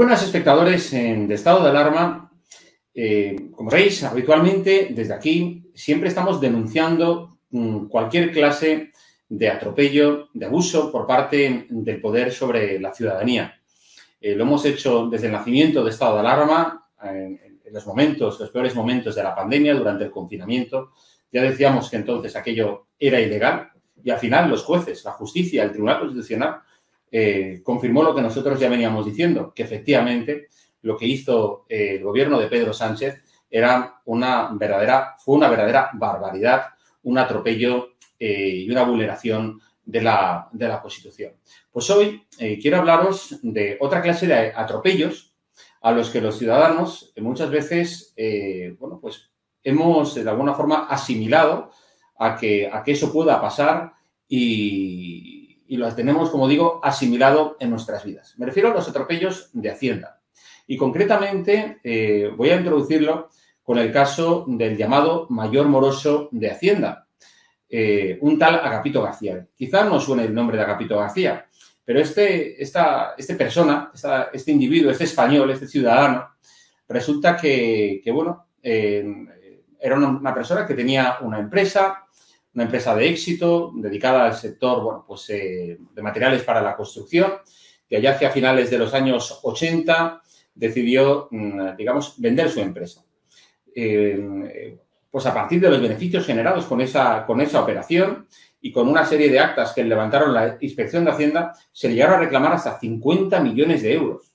[0.00, 2.32] Buenas espectadores de estado de alarma.
[2.94, 8.92] Eh, como veis, habitualmente desde aquí siempre estamos denunciando mm, cualquier clase
[9.28, 13.60] de atropello, de abuso por parte del poder sobre la ciudadanía.
[14.18, 17.38] Eh, lo hemos hecho desde el nacimiento de estado de alarma, en,
[17.70, 20.92] los momentos, los peores momentos de la pandemia, durante el confinamiento.
[21.30, 23.68] Ya decíamos que entonces aquello era ilegal
[24.02, 26.62] y al final los jueces, la justicia, el Tribunal Constitucional
[27.10, 30.48] eh, confirmó lo que nosotros ya veníamos diciendo, que efectivamente
[30.82, 35.90] lo que hizo eh, el gobierno de Pedro Sánchez era una verdadera, fue una verdadera
[35.94, 36.66] barbaridad,
[37.02, 41.32] un atropello eh, y una vulneración de la, de la Constitución.
[41.72, 42.26] Pues hoy
[42.62, 45.34] quiero hablaros de otra clase de atropellos
[45.80, 48.14] a los que los ciudadanos muchas veces,
[48.78, 49.30] bueno, pues
[49.64, 51.72] hemos de alguna forma asimilado
[52.18, 53.94] a que, a que eso pueda pasar
[54.28, 55.29] y,
[55.70, 58.34] y lo tenemos, como digo, asimilado en nuestras vidas.
[58.38, 60.20] Me refiero a los atropellos de Hacienda.
[60.66, 63.28] Y concretamente eh, voy a introducirlo
[63.62, 67.06] con el caso del llamado mayor moroso de Hacienda,
[67.68, 69.46] eh, un tal Agapito García.
[69.54, 71.46] Quizá no suene el nombre de Agapito García,
[71.84, 73.92] pero este, esta, este persona,
[74.32, 76.30] este individuo, este español, este ciudadano,
[76.88, 79.04] resulta que, bueno, eh,
[79.78, 82.06] era una, persona que tenía una empresa,
[82.54, 87.32] una empresa de éxito dedicada al sector bueno, pues, eh, de materiales para la construcción,
[87.88, 90.22] que allá hacia finales de los años 80
[90.54, 93.04] decidió, mm, digamos, vender su empresa.
[93.74, 94.78] Eh,
[95.10, 98.28] pues a partir de los beneficios generados con esa, con esa operación
[98.60, 102.20] y con una serie de actas que levantaron la Inspección de Hacienda, se llegaron a
[102.20, 104.32] reclamar hasta 50 millones de euros.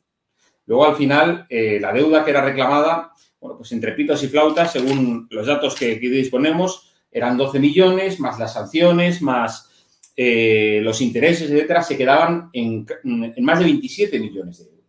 [0.65, 4.73] Luego, al final, eh, la deuda que era reclamada, bueno, pues entre pitos y flautas,
[4.73, 9.71] según los datos que aquí disponemos, eran 12 millones, más las sanciones, más
[10.17, 12.85] eh, los intereses, etcétera, se quedaban en,
[13.37, 14.85] más de 27 millones de euros.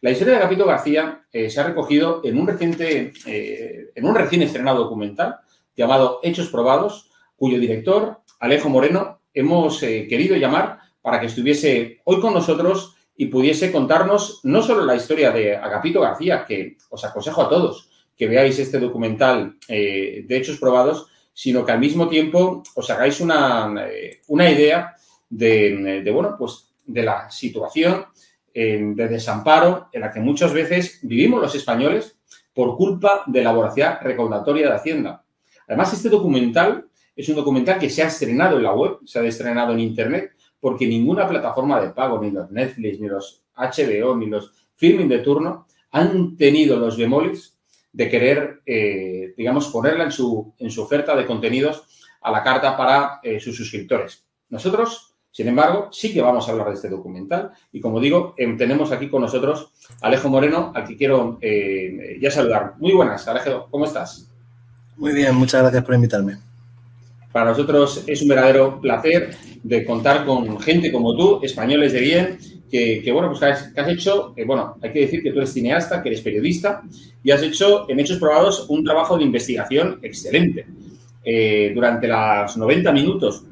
[0.00, 4.14] La historia de Capito García eh, se ha recogido en un reciente, eh, en un
[4.14, 5.36] recién estrenado documental
[5.76, 12.32] llamado Hechos Probados, cuyo director, Alejo Moreno, hemos querido llamar para que estuviese hoy con
[12.32, 17.50] nosotros y pudiese contarnos no solo la historia de Agapito García, que os aconsejo a
[17.50, 21.06] todos que veáis este documental de Hechos Probados,
[21.40, 24.94] sino que al mismo tiempo os hagáis una, eh, idea
[25.30, 28.04] de, bueno, pues de la situación
[28.52, 32.18] eh, de desamparo en la que muchas veces vivimos los españoles
[32.52, 35.24] por culpa de la voracidad recaudatoria de Hacienda.
[35.66, 39.24] Además, este documental es un documental que se ha estrenado en la web, se ha
[39.24, 44.26] estrenado en Internet, porque ninguna plataforma de pago, ni los Netflix, ni los HBO, ni
[44.26, 47.58] los filming de turno, han tenido los bemoles
[47.92, 51.82] de querer, eh, digamos, ponerla en su, en su oferta de contenidos
[52.20, 54.24] a la carta para eh, sus suscriptores.
[54.48, 58.56] Nosotros, sin embargo, sí que vamos a hablar de este documental y, como digo, em,
[58.56, 62.74] tenemos aquí con nosotros a Alejo Moreno, al que quiero eh, ya saludar.
[62.78, 64.28] Muy buenas, Alejo, ¿cómo estás?
[64.96, 66.38] Muy bien, muchas gracias por invitarme.
[67.32, 72.38] Para nosotros es un verdadero placer de contar con gente como tú, españoles de bien,
[72.70, 73.40] que, bueno, pues
[73.72, 76.82] que has, hecho, bueno, hay que decir que tú eres cineasta, que eres periodista
[77.22, 80.66] y has hecho en Hechos Probados un trabajo de investigación excelente.
[81.22, 83.44] Eh, durante los 90 minutos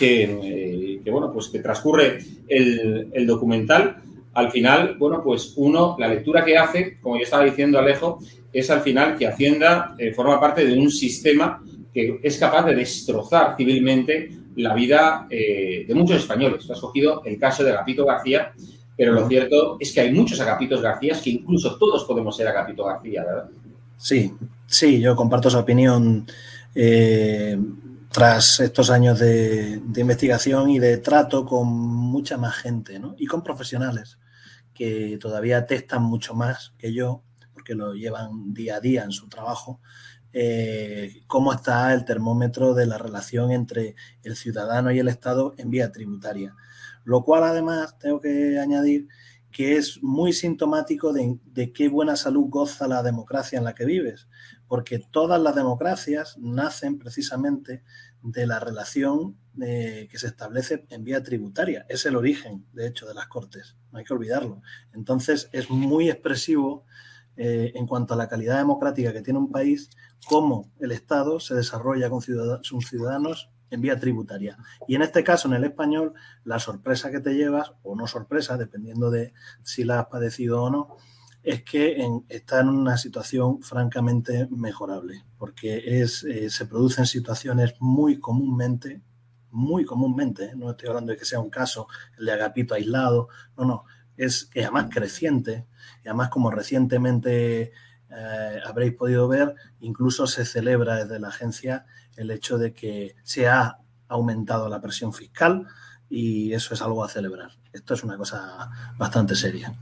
[0.00, 2.18] eh, que, bueno, pues que transcurre
[2.48, 3.96] el, documental,
[4.34, 8.20] al final, bueno, pues uno, la lectura que hace, como yo estaba diciendo Alejo,
[8.52, 12.76] es al final que Hacienda eh, forma parte de un sistema que es capaz de
[12.76, 14.30] destrozar civilmente
[14.62, 16.68] la vida eh, de muchos españoles.
[16.70, 18.52] Has cogido el caso de Agapito García,
[18.96, 22.84] pero lo cierto es que hay muchos Agapitos García que incluso todos podemos ser Agapito
[22.84, 23.48] García, ¿verdad?
[23.96, 24.32] Sí,
[24.66, 26.26] sí, yo comparto su opinión.
[26.74, 27.58] Eh,
[28.10, 33.14] tras estos años de, investigación y de trato con mucha más gente, ¿no?
[33.18, 34.18] Y con profesionales
[34.74, 39.28] que todavía testan mucho más que yo, porque lo llevan día a día en su
[39.28, 39.80] trabajo,
[40.32, 45.70] eh, cómo está el termómetro de la relación entre el ciudadano y el Estado en
[45.70, 46.54] vía tributaria.
[47.04, 49.08] Lo cual además tengo que añadir
[49.50, 54.28] que es muy sintomático de, qué buena salud goza la democracia en la que vives,
[54.68, 57.82] porque todas las democracias nacen precisamente
[58.22, 61.84] de la relación eh, que se establece en vía tributaria.
[61.88, 64.62] Es el origen, de hecho, de las Cortes, no hay que olvidarlo.
[64.92, 66.84] Entonces, es muy expresivo
[67.36, 69.90] eh, en cuanto a la calidad democrática que tiene un país
[70.26, 74.58] cómo el Estado se desarrolla con sus ciudadanos en vía tributaria.
[74.86, 78.56] Y en este caso, en el español, la sorpresa que te llevas, o no sorpresa,
[78.56, 80.96] dependiendo de si la has padecido o no,
[81.42, 81.96] es que
[82.28, 89.00] está en una situación francamente mejorable, porque eh, se producen situaciones muy comúnmente,
[89.50, 90.52] muy comúnmente, ¿eh?
[90.56, 93.84] no estoy hablando de que sea un caso, el de Agapito aislado, no, no,
[94.16, 95.66] es, es además creciente,
[96.04, 97.72] y además como recientemente
[98.10, 101.86] eh, habréis podido ver, incluso se celebra desde la agencia
[102.16, 105.66] el hecho de que se ha aumentado la presión fiscal
[106.08, 107.52] y eso es algo a celebrar.
[107.72, 109.72] Esto es una cosa bastante seria.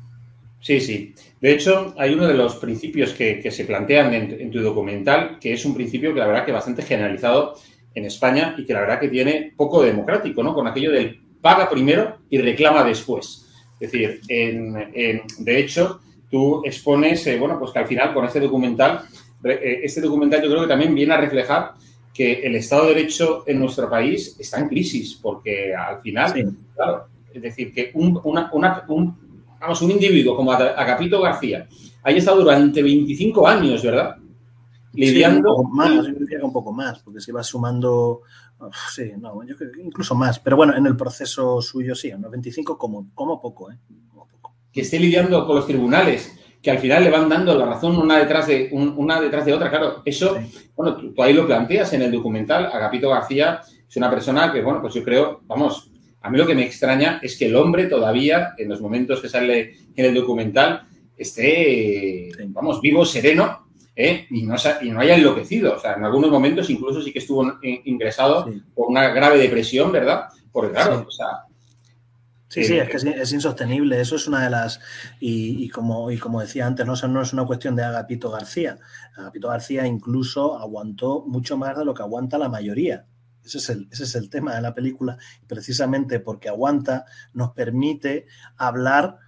[0.61, 1.15] Sí, sí.
[1.41, 5.65] De hecho, hay uno de los principios que, se plantean en, tu documental, que es
[5.65, 7.55] un principio que la verdad que bastante generalizado
[7.95, 10.55] en España y que la verdad que tiene poco democrático, ¿no?
[10.55, 13.47] Con aquello del paga primero y reclama después.
[13.81, 19.03] Es decir, de hecho, tú expones, eh, bueno, pues que al final con este documental,
[19.45, 21.73] eh, este documental yo creo que también viene a reflejar
[22.13, 27.07] que el Estado de Derecho en nuestro país está en crisis, porque al final, claro,
[27.33, 28.15] es decir, que un,
[29.61, 31.69] vamos, un individuo como Agapito García
[32.03, 34.17] haya estado durante 25 años, ¿verdad?
[34.95, 35.55] Lidiando.
[35.55, 38.23] un poco más, yo diría que un poco más, porque se va sumando.
[38.91, 40.41] sí, no, yo creo que incluso más.
[40.41, 43.79] Pero bueno, en el proceso suyo sí, unos 25 como, como poco, ¿eh?
[44.79, 48.17] Que esté lidiando con los tribunales, que al final le van dando la razón una
[48.17, 49.71] detrás de, una detrás de otra.
[49.71, 50.39] Claro, eso,
[50.77, 52.67] bueno, tú, ahí lo planteas en el documental.
[52.67, 56.55] Agapito García es una persona que, bueno, pues yo creo, vamos, a mí lo que
[56.55, 60.87] me extraña es que el hombre todavía, en los momentos que sale en el documental,
[61.17, 63.67] esté, vamos, vivo, sereno,
[63.97, 64.29] ¿eh?
[64.31, 65.75] y, no, y no haya enloquecido.
[65.75, 70.27] O sea, en algunos momentos incluso sí que estuvo ingresado por una grave depresión, ¿verdad?
[70.53, 71.48] Porque claro, o sea,
[72.49, 74.01] Sí, sí, es que es, insostenible.
[74.01, 74.81] Eso es una de las.
[75.21, 76.95] Y, como, y como decía antes, ¿no?
[77.09, 78.79] no es una cuestión de Agapito García.
[79.17, 83.07] Agapito García incluso aguantó mucho más de lo que aguanta la mayoría.
[83.45, 85.19] Ese es el, ese es el tema de la película.
[85.47, 88.27] Precisamente porque aguanta, nos permite
[88.57, 89.19] hablar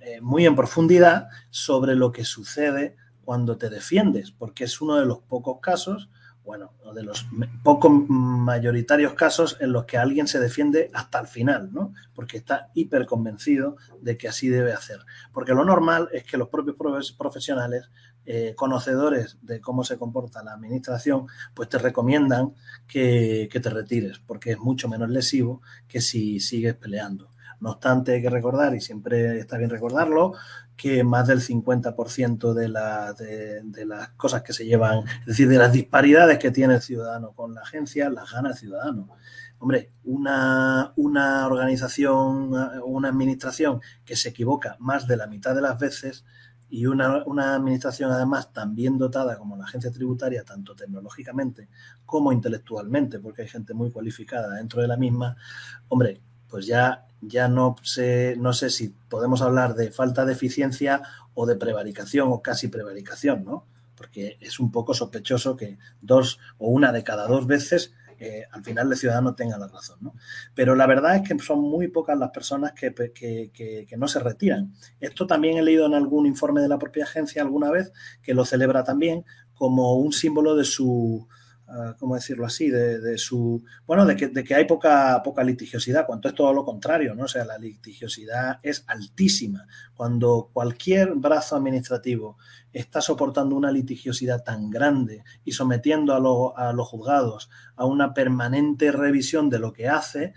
[0.00, 5.06] eh, muy en profundidad sobre lo que sucede cuando te defiendes, porque es uno de
[5.06, 6.10] los pocos casos
[6.44, 7.26] bueno, de los
[7.62, 11.94] pocos mayoritarios casos en los que alguien se defiende hasta el final, ¿no?
[12.14, 15.00] Porque está hiper convencido de que así debe hacer.
[15.32, 16.76] Porque lo normal es que los propios
[17.16, 17.88] profesionales,
[18.26, 22.54] eh, conocedores de cómo se comporta la administración, pues te recomiendan
[22.86, 27.30] que, que te retires, porque es mucho menos lesivo que si sigues peleando.
[27.60, 30.34] No obstante, hay que recordar, y siempre está bien recordarlo,
[30.76, 35.72] que más del 50% de, de, las cosas que se llevan, es decir, de las
[35.72, 39.08] disparidades que tiene el ciudadano con la agencia, las gana el ciudadano.
[39.58, 42.52] Hombre, una, una organización,
[42.84, 46.24] una administración que se equivoca más de la mitad de las veces
[46.68, 51.68] y una, una, administración además tan bien dotada como la agencia tributaria, tanto tecnológicamente
[52.04, 55.36] como intelectualmente, porque hay gente muy cualificada dentro de la misma,
[55.88, 61.02] hombre, pues ya ya no sé, no sé si podemos hablar de falta de eficiencia
[61.34, 63.66] o de prevaricación o casi prevaricación, ¿no?
[63.96, 68.62] Porque es un poco sospechoso que dos o una de cada dos veces eh, al
[68.62, 70.14] final el ciudadano tenga la razón, ¿no?
[70.54, 74.72] Pero la verdad es que son muy pocas las personas que, que no se retiran.
[75.00, 78.44] Esto también he leído en algún informe de la propia agencia alguna vez, que lo
[78.44, 81.26] celebra también como un símbolo de su,
[81.66, 82.68] Ah, ¿cómo decirlo así?
[82.68, 86.64] De, su, bueno, de que, de que, hay poca, poca litigiosidad, cuando es todo lo
[86.64, 87.24] contrario, ¿no?
[87.24, 89.66] O sea, la litigiosidad es altísima.
[89.94, 92.36] Cuando cualquier brazo administrativo
[92.72, 96.14] está soportando una litigiosidad tan grande y sometiendo
[96.56, 100.34] a los juzgados a una permanente revisión de lo que hace,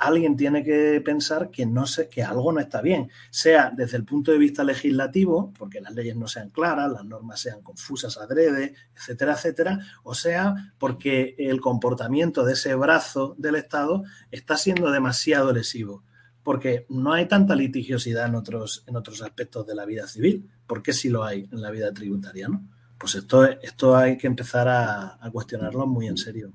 [0.00, 4.04] alguien tiene que pensar que no sé, que algo no está bien, sea desde el
[4.04, 8.74] punto de vista legislativo, porque las leyes no sean claras, las normas sean confusas adrede,
[8.96, 15.52] etcétera, etcétera, o sea porque el comportamiento de ese brazo del Estado está siendo demasiado
[15.52, 16.02] lesivo,
[16.42, 20.94] porque no hay tanta litigiosidad en otros, en otros aspectos de la vida civil, porque
[20.94, 22.66] sí lo hay en la vida tributaria, ¿no?
[22.98, 26.52] Pues esto, esto hay que empezar a cuestionarlo muy en serio.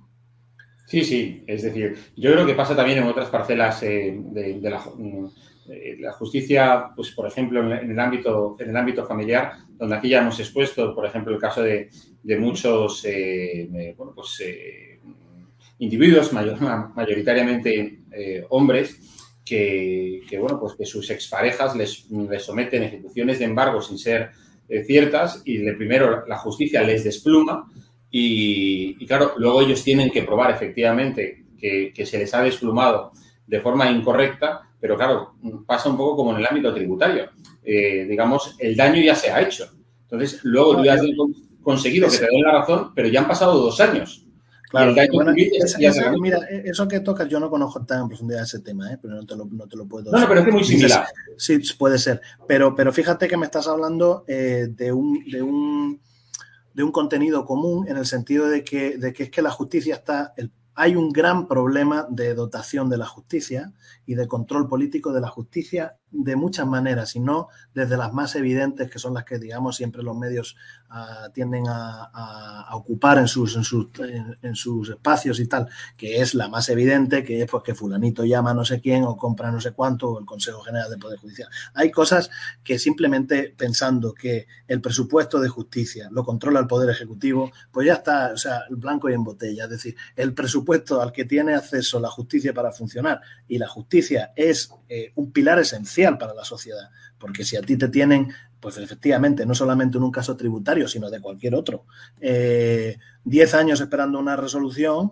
[0.85, 6.11] Sí, sí, es decir, yo creo que pasa también en otras parcelas eh, de, la,
[6.11, 10.39] justicia, pues por ejemplo en, el ámbito en el ámbito familiar, donde aquí ya hemos
[10.39, 11.89] expuesto, por ejemplo, el caso de,
[12.39, 14.99] muchos eh, bueno, pues, eh,
[15.79, 16.31] individuos
[16.95, 18.01] mayoritariamente
[18.49, 24.29] hombres que, bueno, pues que sus exparejas les, les someten ejecuciones de embargo sin ser
[24.85, 27.71] ciertas y de primero la justicia les despluma
[28.17, 33.11] y, claro, luego ellos tienen que probar efectivamente que, se les ha desplumado
[33.45, 37.31] de forma incorrecta, pero claro, pasa un poco como en el ámbito tributario.
[37.61, 39.69] Eh, digamos, el daño ya se ha hecho.
[40.03, 41.01] Entonces, luego tú ya has
[41.61, 44.25] conseguido que te den la razón, pero ya han pasado dos años.
[44.69, 44.93] Claro,
[46.21, 48.97] mira, eso que tocas, yo no conozco tan en profundidad ese tema, ¿eh?
[49.01, 51.05] pero no te, lo, no te lo puedo No, no, pero es que muy similar.
[51.37, 52.21] Sí, puede ser.
[52.47, 55.99] Pero, pero fíjate que me estás hablando eh, de un, de un
[56.75, 59.95] de un contenido común en el sentido de que, de que es que la justicia
[59.95, 60.33] está,
[60.75, 63.73] hay un gran problema de dotación de la justicia
[64.05, 68.35] y de control político de la justicia de muchas maneras y no desde las más
[68.35, 70.55] evidentes, que son las que, digamos, siempre los medios
[70.91, 73.87] uh, tienden a, ocupar en sus, en, sus,
[74.41, 78.25] en, sus espacios y tal, que es la más evidente, que es pues, que fulanito
[78.25, 81.19] llama no sé quién o compra no sé cuánto o el Consejo General del Poder
[81.19, 81.49] Judicial.
[81.73, 82.29] Hay cosas
[82.63, 87.93] que simplemente pensando que el presupuesto de justicia lo controla el Poder Ejecutivo, pues ya
[87.93, 89.65] está, o sea, blanco y en botella.
[89.65, 94.31] Es decir, el presupuesto al que tiene acceso la justicia para funcionar y la justicia
[94.35, 98.29] es eh, un pilar esencial para la sociedad, porque si a ti te tienen
[98.65, 101.85] pues efectivamente, no solamente en un caso tributario, sino de cualquier otro,
[102.19, 102.97] 10 eh,
[103.53, 105.11] años esperando una resolución,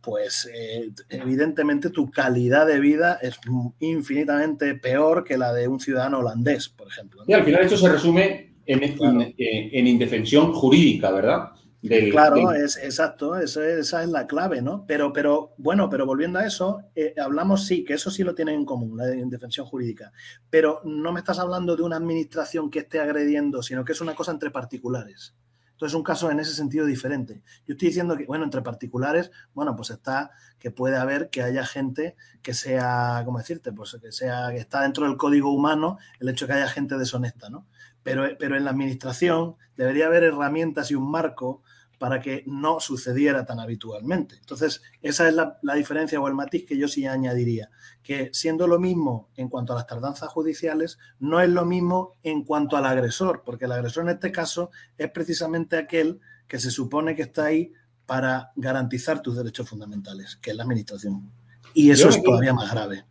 [0.00, 3.38] pues eh, evidentemente tu calidad de vida es
[3.80, 7.20] infinitamente peor que la de un ciudadano holandés, por ejemplo.
[7.20, 7.26] ¿no?
[7.28, 9.20] Y al final esto se resume en, claro.
[9.20, 11.50] en, en indefensión jurídica, ¿verdad?
[11.82, 12.64] Del, claro, del...
[12.64, 14.84] es exacto, eso, esa es la clave, ¿no?
[14.86, 18.56] Pero, pero bueno, pero volviendo a eso, eh, hablamos sí, que eso sí lo tienen
[18.56, 20.12] en común, la indefensión jurídica,
[20.50, 24.14] pero no me estás hablando de una administración que esté agrediendo, sino que es una
[24.14, 25.34] cosa entre particulares.
[25.76, 27.42] Entonces, un caso en ese sentido diferente.
[27.66, 31.66] Yo estoy diciendo que, bueno, entre particulares, bueno, pues está que puede haber que haya
[31.66, 33.72] gente que sea, ¿cómo decirte?
[33.72, 36.96] Pues que sea, que está dentro del código humano el hecho de que haya gente
[36.96, 37.66] deshonesta, ¿no?
[38.06, 41.64] Pero, pero en la administración debería haber herramientas y un marco
[41.98, 44.36] para que no sucediera tan habitualmente.
[44.36, 47.68] Entonces, esa es la, la, diferencia o el matiz que yo sí añadiría,
[48.04, 52.44] que siendo lo mismo en cuanto a las tardanzas judiciales, no es lo mismo en
[52.44, 57.16] cuanto al agresor, porque el agresor en este caso es precisamente aquel que se supone
[57.16, 57.72] que está ahí
[58.06, 61.28] para garantizar tus derechos fundamentales, que es la administración.
[61.74, 63.04] Y eso yo es todavía más grave.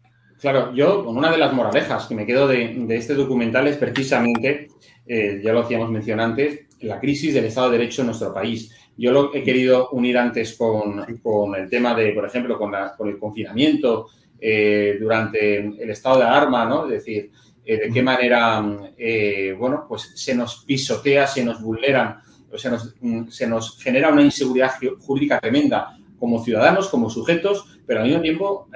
[0.45, 3.77] Claro, yo con una de las moralejas que me quedo de, de este documental es
[3.77, 4.67] precisamente,
[5.07, 8.71] eh, ya lo hacíamos mención antes, la crisis del Estado de Derecho en nuestro país.
[8.95, 12.95] Yo lo he querido unir antes con, con el tema de, por ejemplo, con, la,
[12.95, 14.09] con el confinamiento
[14.39, 16.85] eh, durante el estado de alarma, ¿no?
[16.85, 17.31] Es decir,
[17.65, 18.63] eh, de qué manera,
[18.95, 22.19] eh, bueno, pues se nos pisotea, se nos vulneran,
[22.51, 22.93] o se nos,
[23.29, 28.67] se nos genera una inseguridad jurídica tremenda como ciudadanos, como sujetos, pero al mismo tiempo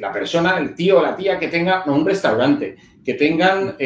[0.00, 3.76] la persona, el tío o la tía que tenga un restaurante, que tengan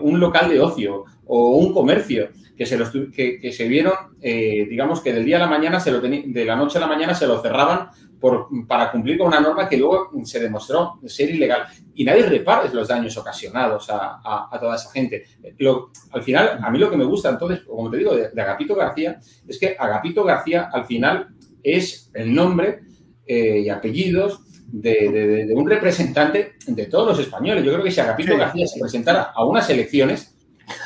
[0.00, 5.00] un local de ocio, o un comercio que se, los, que, se vieron, eh, digamos
[5.00, 7.26] que del día a la mañana, se lo de la noche a la mañana se
[7.26, 11.66] lo cerraban por, para cumplir con una norma que luego se demostró ser ilegal.
[11.94, 15.24] Y nadie repara los daños ocasionados a, a, toda esa gente.
[15.58, 18.42] Lo, al final, a mí lo que me gusta, entonces, como te digo, de, de
[18.42, 21.28] Agapito García, es que Agapito García al final
[21.62, 22.80] es el nombre
[23.24, 27.64] eh, y apellidos de, de, de, un representante de todos los españoles.
[27.64, 28.38] Yo creo que si Agapito sí.
[28.38, 30.34] García se presentara a unas elecciones,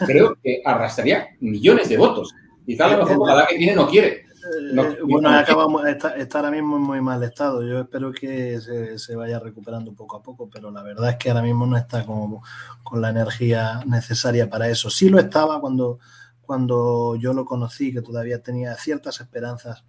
[0.06, 2.32] creo que arrastraría millones de votos.
[2.64, 4.26] Quizá a lo mejor la edad que tiene no quiere.
[4.72, 7.62] No, bueno, no está, está, ahora mismo en muy mal estado.
[7.62, 11.30] Yo espero que se, se, vaya recuperando poco a poco, pero la verdad es que
[11.30, 12.42] ahora mismo no está como,
[12.82, 14.90] con la energía necesaria para eso.
[14.90, 16.00] Sí lo estaba cuando,
[16.40, 19.84] cuando yo lo conocí, que todavía tenía ciertas esperanzas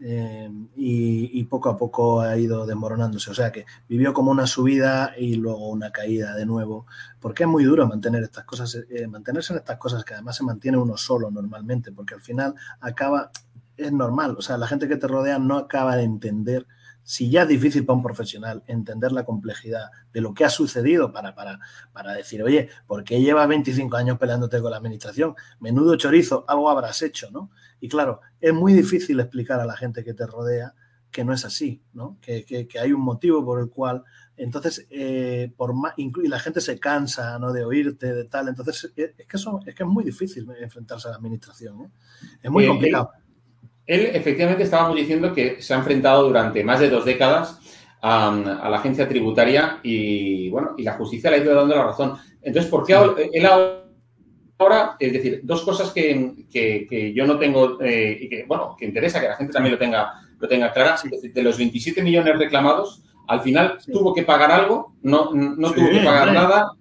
[0.00, 3.30] eh, y, poco a poco ha ido desmoronándose.
[3.30, 6.86] O sea que vivió como una subida y luego una caída de nuevo,
[7.20, 10.44] porque es muy duro mantener estas cosas, eh, mantenerse en estas cosas que además se
[10.44, 13.30] mantiene uno solo normalmente, porque al final acaba,
[13.76, 16.66] es normal, o sea, la gente que te rodea no acaba de entender
[17.06, 21.12] si ya es difícil para un profesional entender la complejidad de lo que ha sucedido
[21.12, 21.60] para, para,
[21.92, 25.36] para decir, oye, ¿por qué llevas 25 años peleándote con la administración?
[25.60, 27.50] Menudo chorizo, algo habrás hecho, ¿no?
[27.80, 30.74] Y claro, es muy difícil explicar a la gente que te rodea
[31.10, 32.18] que no es así, ¿no?
[32.20, 34.02] Que, que, que hay un motivo por el cual,
[34.36, 37.54] entonces, eh, por más, y la gente se cansa, ¿no?
[37.54, 41.12] De oírte, de tal, entonces, es que eso, es que es muy difícil enfrentarse a
[41.12, 41.88] la administración, ¿eh?
[42.42, 43.12] Es muy eh, complicado.
[43.86, 47.60] Él efectivamente estábamos diciendo que se ha enfrentado durante más de dos décadas
[48.02, 51.84] a, a, la agencia tributaria y, bueno, y la justicia le ha ido dando la
[51.84, 52.18] razón.
[52.42, 52.94] Entonces, ¿por qué
[53.32, 53.85] él ahora,
[54.98, 58.86] es decir, dos cosas que, que, que yo no tengo eh, y que, bueno, que
[58.86, 63.02] interesa que la gente también lo tenga, lo tenga clara, de los 27 millones reclamados,
[63.28, 63.92] al final sí.
[63.92, 66.42] tuvo que pagar algo, no, no sí, tuvo que pagar hombre.
[66.42, 66.72] nada,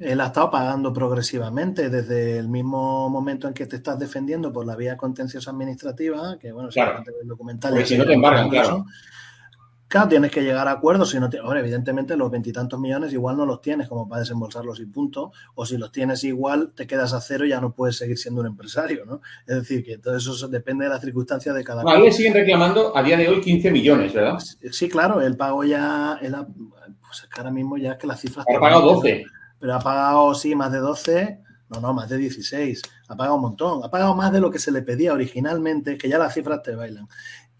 [0.00, 4.66] él ha estado pagando progresivamente desde el mismo momento en que te estás defendiendo por
[4.66, 7.04] la vía contenciosa administrativa, que bueno, claro.
[7.04, 7.72] si el documental...
[7.72, 8.86] Porque si no te embargan, claro.
[9.90, 11.10] Claro, tienes que llegar a acuerdos.
[11.10, 14.78] Si no te, ahora, evidentemente, los veintitantos millones igual no los tienes como para desembolsarlos
[14.78, 15.32] y punto.
[15.56, 18.40] O si los tienes igual, te quedas a cero y ya no puedes seguir siendo
[18.40, 19.20] un empresario, ¿no?
[19.48, 21.90] Es decir, que todo eso depende de las circunstancias de cada uno.
[21.90, 24.38] Ahí siguen reclamando a día de hoy 15 millones, ¿verdad?
[24.70, 26.20] Sí, claro, el pago ya.
[26.22, 28.46] El, pues es que ahora mismo ya es que las cifras.
[28.48, 29.24] Ha pagado 12.
[29.58, 31.40] Pero ha pagado, sí, más de 12.
[31.70, 32.82] No, no, más de 16.
[33.08, 36.08] ha pagado un montón, ha pagado más de lo que se le pedía originalmente, que
[36.08, 37.08] ya las cifras te bailan.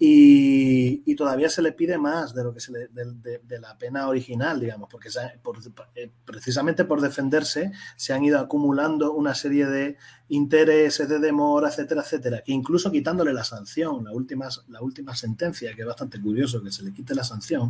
[0.03, 4.09] Y, todavía se le pide más de lo que se le, de, de la pena
[4.09, 5.59] original, digamos, porque se, por,
[5.95, 9.99] eh, precisamente por defenderse se han ido acumulando una serie de
[10.31, 15.75] intereses, de demora, etcétera, etcétera, que incluso quitándole la sanción, la última, la última sentencia,
[15.75, 17.69] que es bastante curioso que se le quite la sanción,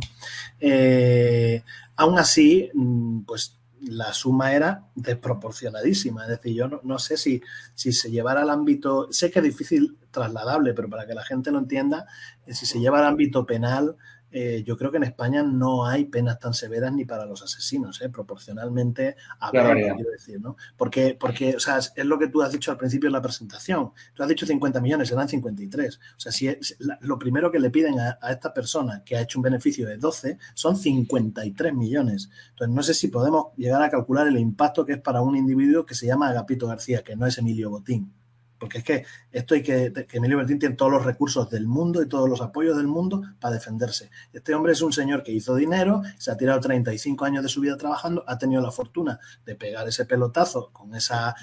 [0.61, 1.63] eh,
[1.97, 6.23] aún así, mm, pues la suma era desproporcionadísima.
[6.23, 7.41] Es decir, yo no, no, sé si,
[7.73, 11.51] si se llevara al ámbito, sé que es difícil trasladable, pero para que la gente
[11.51, 12.05] lo entienda,
[12.47, 13.97] si se lleva al ámbito penal,
[14.31, 18.01] eh, yo creo que en España no hay penas tan severas ni para los asesinos,
[18.01, 18.09] ¿eh?
[18.09, 20.55] proporcionalmente hablando, claro, quiero decir, ¿no?
[20.77, 23.91] Porque, porque, o sea, es, lo que tú has dicho al principio de la presentación.
[24.13, 25.97] Tú has dicho 50 millones, serán 53.
[25.97, 29.17] O sea, si es, la, lo primero que le piden a, a, esta persona que
[29.17, 32.29] ha hecho un beneficio de 12 son 53 millones.
[32.51, 35.85] Entonces, no sé si podemos llegar a calcular el impacto que es para un individuo
[35.85, 38.13] que se llama Agapito García, que no es Emilio Botín
[38.61, 41.99] porque es que esto hay que, que Emilio Bertín tiene todos los recursos del mundo
[42.03, 44.11] y todos los apoyos del mundo para defenderse.
[44.31, 47.59] Este hombre es un señor que hizo dinero, se ha tirado 35 años de su
[47.59, 51.35] vida trabajando, ha tenido la fortuna de pegar ese pelotazo con esa...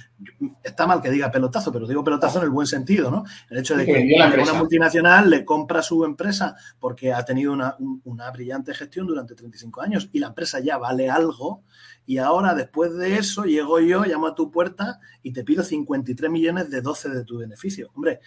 [0.63, 3.25] Está mal que diga pelotazo, pero digo pelotazo en el buen sentido, ¿no?
[3.51, 8.31] El hecho de que una multinacional le compra su empresa porque ha tenido una, una
[8.31, 11.65] brillante gestión durante 35 años y la empresa ya vale algo
[12.09, 16.31] y ahora después de eso llego yo, llamo a tu puerta y te pido 53
[16.31, 17.91] millones de 12 de tu beneficio.
[17.95, 18.21] Hombre,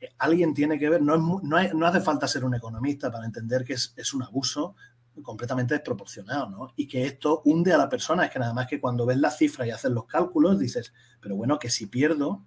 [0.00, 3.10] eh, alguien tiene que ver, no, es, no, hay, no hace falta ser un economista
[3.10, 4.76] para entender que es, es un abuso
[5.24, 6.74] completamente desproporcionado, ¿no?
[6.76, 9.36] Y que esto hunde a la persona, es que nada más que cuando ves las
[9.36, 12.44] cifras y haces los cálculos dices, pero bueno, que si pierdo,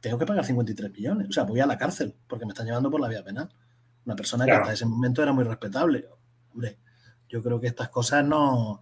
[0.00, 2.90] tengo que pagar 53 millones, o sea, voy a la cárcel porque me están llevando
[2.90, 3.50] por la vía penal.
[4.06, 4.60] Una persona claro.
[4.60, 6.08] que hasta ese momento era muy respetable.
[6.54, 6.78] Hombre,
[7.28, 8.80] yo creo que estas cosas no,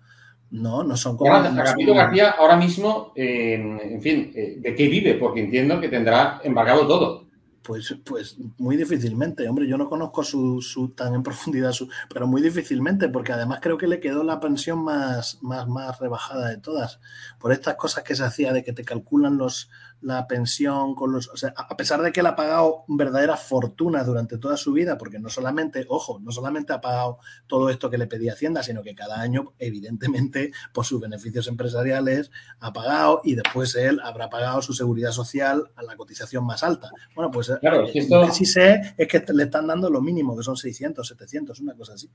[0.50, 1.32] no, no son como.
[1.32, 5.14] Ahora, Agapito García, ahora mismo, eh, en fin, eh, ¿de qué vive?
[5.14, 7.25] Porque entiendo que tendrá embargado todo.
[7.66, 12.28] Pues, pues muy difícilmente, hombre, yo no conozco su, su tan en profundidad, su, pero
[12.28, 16.58] muy difícilmente, porque además creo que le quedó la pensión más, más, más rebajada de
[16.58, 17.00] todas,
[17.40, 19.68] por estas cosas que se hacía de que te calculan los,
[20.00, 24.56] la pensión con los, a pesar de que él ha pagado verdaderas fortunas durante toda
[24.56, 28.34] su vida, porque no solamente, ojo, no solamente ha pagado todo esto que le pedía
[28.34, 34.00] Hacienda, sino que cada año, evidentemente, por sus beneficios empresariales, ha pagado y después él
[34.04, 36.90] habrá pagado su seguridad social a la cotización más alta.
[37.14, 38.26] Bueno, pues claro, esto...
[38.26, 41.74] que sí sé es que le están dando lo mínimo, que son 600, 700, una
[41.74, 42.08] cosa así.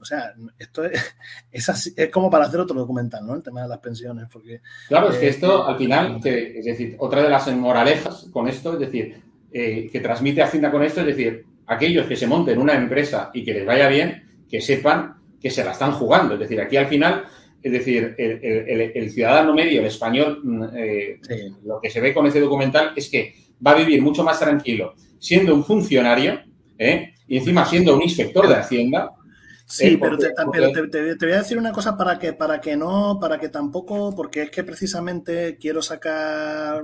[0.00, 1.14] O sea, esto es,
[1.52, 3.34] es, así, es como para hacer otro documental, ¿no?
[3.34, 4.60] El tema de las pensiones, porque...
[4.88, 8.74] Claro, es que esto al final, que, es decir, otra de las moralejas con esto,
[8.74, 9.22] es decir,
[9.52, 13.44] eh, que transmite Hacienda con esto, es decir, aquellos que se monten una empresa y
[13.44, 16.34] que les vaya bien, que sepan que se la están jugando.
[16.34, 17.24] Es decir, aquí al final,
[17.62, 20.42] es decir, el, el, el ciudadano medio, el español,
[20.76, 21.34] eh, sí.
[21.64, 24.94] lo que se ve con este documental es que va a vivir mucho más tranquilo
[25.18, 26.40] siendo un funcionario
[26.78, 27.14] ¿eh?
[27.28, 29.12] y encima siendo un inspector de Hacienda
[29.70, 32.60] Sí, pero, te, pero te, te, te, voy a decir una cosa para que, para
[32.60, 36.82] que no, para que tampoco, porque es que precisamente quiero sacar,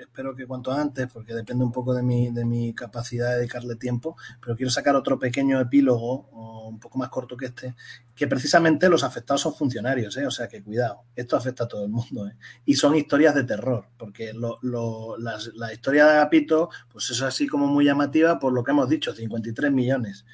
[0.00, 3.76] espero que cuanto antes, porque depende un poco de mi, de mi capacidad de dedicarle
[3.76, 7.74] tiempo, pero quiero sacar otro pequeño epílogo, o un poco más corto que este,
[8.14, 10.26] que precisamente los afectados son funcionarios, ¿eh?
[10.26, 12.36] o sea que cuidado, esto afecta a todo el mundo, ¿eh?
[12.64, 17.20] y son historias de terror, porque lo, lo, las, la historia de Agapito, pues es
[17.20, 20.24] así como muy llamativa por lo que hemos dicho, 53 millones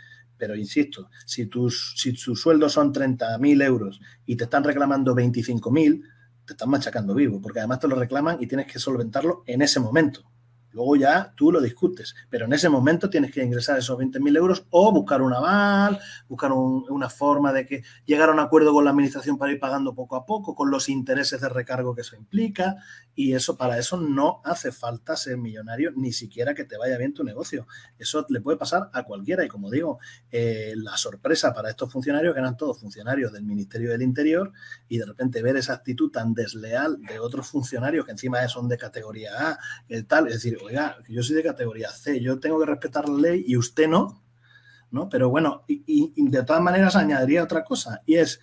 [0.40, 6.02] pero insisto, si tus, si tus sueldos son 30.000 euros y te están reclamando 25.000,
[6.46, 9.78] te están machacando vivo, porque además te lo reclaman y tienes que solventarlo en ese
[9.78, 10.24] momento.
[10.72, 14.64] Luego ya tú lo discutes, pero en ese momento tienes que ingresar esos 20.000 euros
[14.70, 18.84] o buscar un aval, buscar un, una forma de que llegar a un acuerdo con
[18.84, 22.16] la administración para ir pagando poco a poco, con los intereses de recargo que eso
[22.16, 22.76] implica.
[23.14, 27.12] Y eso para eso no hace falta ser millonario, ni siquiera que te vaya bien
[27.12, 27.66] tu negocio.
[27.98, 29.44] Eso le puede pasar a cualquiera.
[29.44, 29.98] Y como digo,
[30.30, 34.52] eh, la sorpresa para estos funcionarios, que eran todos funcionarios del Ministerio del Interior,
[34.88, 38.78] y de repente ver esa actitud tan desleal de otros funcionarios que encima son de
[38.78, 42.66] categoría A, el tal, es decir, oiga, yo soy de categoría C, yo tengo que
[42.66, 44.22] respetar la ley y usted no,
[44.90, 45.08] ¿no?
[45.08, 48.40] Pero bueno, y, de todas maneras añadiría otra cosa, y es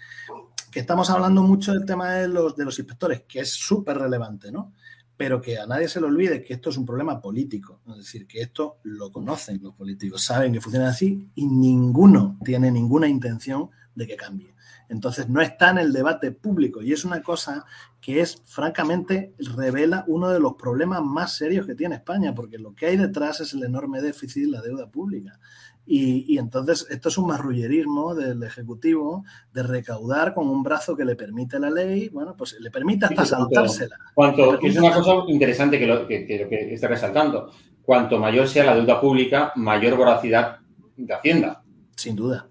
[0.71, 4.51] que estamos hablando mucho del tema de los, de los inspectores, que es súper relevante,
[4.51, 4.73] ¿no?
[5.15, 8.27] Pero que a nadie se le olvide que esto es un problema político, es decir,
[8.27, 13.69] que esto lo conocen los políticos, saben que funciona así y ninguno tiene ninguna intención
[13.95, 14.53] de que cambie.
[14.89, 17.65] Entonces no está en el debate público y es una cosa
[18.07, 22.73] que es, francamente, revela uno de los problemas más serios que tiene España, porque lo
[22.73, 25.37] que hay detrás es el enorme déficit y la deuda pública.
[25.85, 31.17] Y, entonces esto es un marrullerismo del Ejecutivo de recaudar con un brazo que le
[31.17, 33.97] permite la ley, bueno, pues le permite hasta saltársela.
[34.13, 37.51] Cuanto, es una cosa interesante que, lo, que, está resaltando.
[37.81, 40.59] Cuanto mayor sea la deuda pública, mayor voracidad
[40.95, 41.61] de Hacienda.
[41.97, 42.47] Sin duda,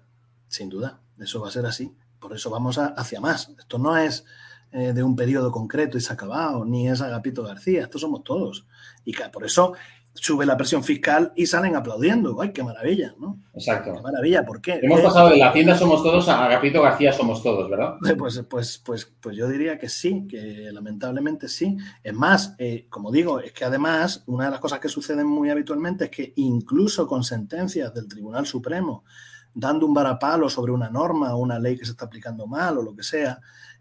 [0.49, 0.99] sin duda.
[1.19, 1.91] Eso va a ser así.
[2.19, 3.49] Por eso vamos hacia más.
[3.57, 4.23] Esto no es
[4.71, 7.83] eh, de un periodo concreto y se ha acabado, ni es Agapito García.
[7.83, 8.67] Estos somos todos.
[9.05, 9.73] Y por eso
[10.13, 12.39] sube la presión fiscal y salen aplaudiendo.
[12.41, 13.13] ¡Ay, qué maravilla!
[13.19, 13.39] ¿no?
[13.53, 13.93] Exacto.
[13.93, 14.45] ¡Qué maravilla!
[14.45, 14.79] ¿Por qué?
[14.81, 17.95] Hemos pasado de la Hacienda somos todos a Agapito García somos todos, ¿verdad?
[18.17, 21.77] Pues, pues, pues, pues yo diría que sí, que lamentablemente sí.
[22.03, 25.49] Es más, eh, como digo, es que además una de las cosas que suceden muy
[25.49, 29.03] habitualmente es que incluso con sentencias del Tribunal Supremo
[29.53, 32.83] dando un varapalo sobre una norma o una ley que se está aplicando mal o
[32.83, 33.39] lo que sea,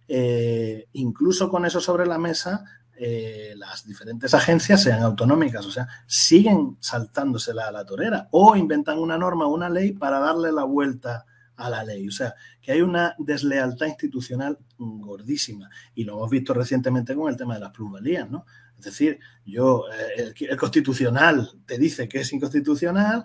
[0.09, 2.65] eh, incluso con eso sobre la mesa,
[2.99, 8.99] eh, las diferentes agencias sean autonómicas, o sea, siguen saltándosela a la torera o inventan
[8.99, 12.09] una norma una ley para darle la vuelta a la ley.
[12.09, 17.37] O sea, que hay una deslealtad institucional gordísima y lo hemos visto recientemente con el
[17.37, 18.47] tema de las plusvalías, ¿no?
[18.79, 23.25] Es decir, yo, eh, el, constitucional te dice que es inconstitucional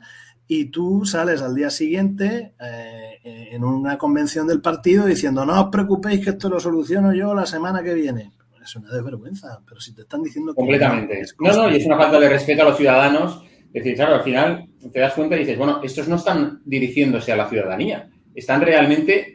[0.53, 5.69] y tú sales al día siguiente eh, en una convención del partido diciendo no os
[5.71, 9.95] preocupéis que esto lo soluciono yo la semana que viene es una desvergüenza, pero si
[9.95, 10.53] te están diciendo...
[10.53, 11.23] Completamente.
[11.39, 13.43] no, no, y es una falta de respeto a los ciudadanos.
[13.73, 17.31] Es decir, claro, al final te das cuenta y dices, bueno, estos no están dirigiéndose
[17.31, 19.33] a la ciudadanía, están realmente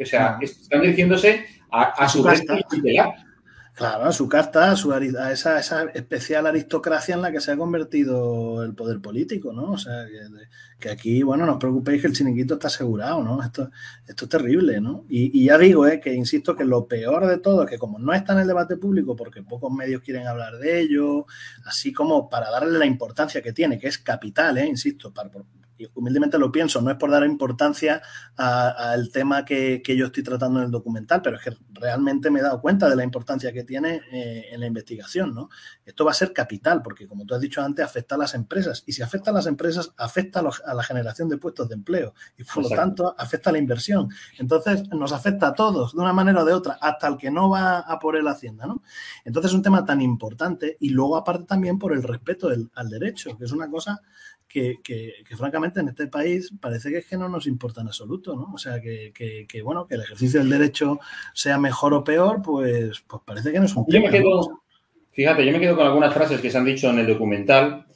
[0.00, 2.82] o sea, están dirigiéndose a, su, su
[3.74, 7.52] Claro, a su casta, a, su, a esa, esa, especial aristocracia en la que se
[7.52, 9.72] ha convertido el poder político, ¿no?
[9.72, 10.06] O sea,
[10.78, 13.42] que, aquí, bueno, no os preocupéis que el chiringuito está asegurado, ¿no?
[13.42, 13.70] Esto,
[14.06, 15.06] esto es terrible, ¿no?
[15.08, 16.00] Y, ya digo, ¿eh?
[16.00, 18.76] que insisto que lo peor de todo es que como no está en el debate
[18.76, 21.24] público porque pocos medios quieren hablar de ello,
[21.64, 24.66] así como para darle la importancia que tiene, que es capital, ¿eh?
[24.66, 25.30] Insisto, para,
[25.94, 28.02] humildemente lo pienso, no es por dar importancia
[28.36, 32.42] al tema que, yo estoy tratando en el documental, pero es que realmente me he
[32.42, 35.50] dado cuenta de la importancia que tiene eh, en la investigación, ¿no?
[35.84, 38.84] Esto va a ser capital, porque como tú has dicho antes, afecta a las empresas,
[38.86, 42.44] y si afecta a las empresas, afecta a, la generación de puestos de empleo, y
[42.44, 44.08] por lo tanto afecta a la inversión.
[44.38, 47.50] Entonces, nos afecta a todos, de una manera o de otra, hasta el que no
[47.50, 48.82] va a por el Hacienda, ¿no?
[49.24, 53.36] Entonces, es un tema tan importante, y luego aparte también por el respeto al derecho,
[53.36, 54.00] que es una cosa
[54.52, 58.52] que, francamente en este país parece que es que no nos importa en absoluto, ¿no?
[58.54, 61.00] O sea, que, bueno, que el ejercicio del derecho
[61.34, 64.10] sea mejor o peor, pues, pues parece que no es un tema.
[65.12, 67.86] Fíjate, yo me quedo con algunas frases que se han dicho en el documental,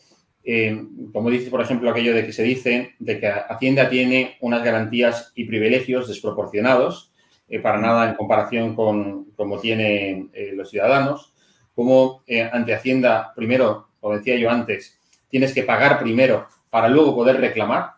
[0.45, 4.62] eh, como dice, por ejemplo, aquello de que se dice de que Hacienda tiene unas
[4.62, 7.12] garantías y privilegios desproporcionados,
[7.49, 11.33] eh, para nada en comparación con como tienen eh, los ciudadanos,
[11.75, 14.96] como ante Hacienda, primero, como decía yo antes,
[15.29, 17.93] tienes que pagar primero para luego poder reclamar.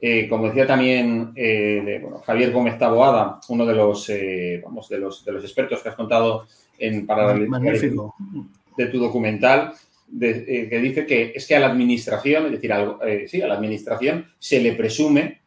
[0.00, 5.24] Eh, como decía también eh, Javier Gómez Taboada, uno de los, eh, vamos, de los,
[5.24, 6.46] de los expertos que has contado
[6.78, 8.14] en, para Magnífico.
[8.76, 9.72] de tu documental,
[10.18, 12.72] que dice que es que a la administración, es decir,
[13.26, 15.40] sí, a la administración se le presume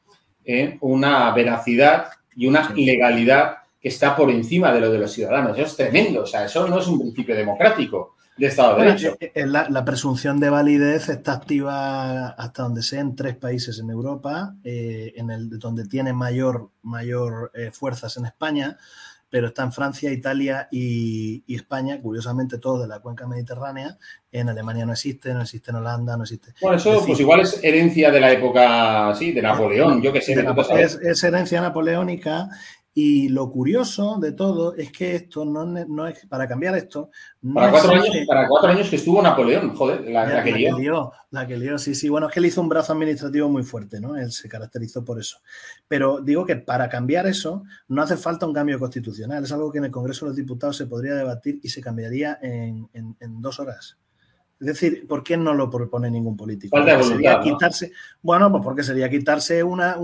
[0.81, 5.57] una veracidad y una legalidad que está por encima de lo de los ciudadanos.
[5.57, 9.17] Eso es tremendo, o sea, eso no es un principio democrático de Estado de Derecho.
[9.19, 13.91] Eh, eh, la, presunción de validez está activa hasta donde sea en tres países en
[13.91, 18.77] Europa, eh, en el donde tiene mayor, mayor fuerzas en España,
[19.29, 23.97] pero está en Francia, Italia y, España, curiosamente todos de la cuenca mediterránea.
[24.31, 26.53] En Alemania no existe, no existe en Holanda, no existe.
[26.61, 30.33] Bueno, eso pues igual es herencia de la época, sí, de Napoleón, yo que sé.
[30.79, 32.49] es, es, herencia napoleónica
[32.93, 37.09] y lo curioso de todo es que esto no, no es para cambiar esto.
[37.53, 41.11] para, cuatro años, para cuatro años que estuvo Napoleón, joder, la, que, lió.
[41.29, 42.09] La que lió, sí, sí.
[42.09, 44.17] Bueno, es que él hizo un brazo administrativo muy fuerte, ¿no?
[44.17, 45.37] Él se caracterizó por eso.
[45.87, 49.43] Pero digo que para cambiar eso no hace falta un cambio constitucional.
[49.43, 52.39] Es algo que en el Congreso de los Diputados se podría debatir y se cambiaría
[52.41, 53.97] en, en dos horas.
[54.61, 56.77] Es decir, ¿por qué no lo propone ningún político?
[57.01, 59.97] sería quitarse, bueno, pues porque sería quitarse una,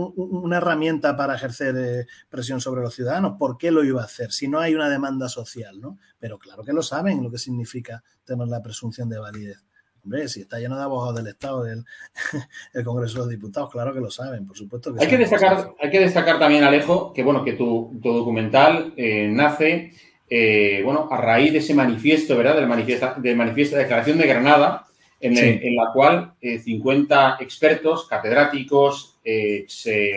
[0.51, 3.35] herramienta para ejercer eh, presión sobre los ciudadanos.
[3.37, 4.31] ¿Por qué lo iba a hacer?
[4.31, 5.99] Si no hay una demanda social, ¿no?
[6.17, 9.63] Pero claro que lo saben lo que significa tener la presunción de validez.
[10.03, 11.85] Hombre, si está lleno de abogados del Estado el,
[12.73, 15.75] el Congreso de los Diputados, claro que lo saben, por supuesto que hay que destacar
[15.79, 19.91] Hay que destacar también, Alejo, que bueno, que tu, documental eh, nace
[20.29, 22.55] eh, bueno, a raíz de ese manifiesto, ¿verdad?
[22.55, 24.85] Del manifiesto, del manifiesto de Declaración de Granada,
[25.19, 29.65] en, la cual 50 eh, expertos, catedráticos, eh,